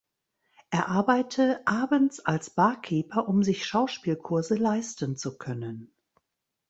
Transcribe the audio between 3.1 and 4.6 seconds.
um sich Schauspielkurse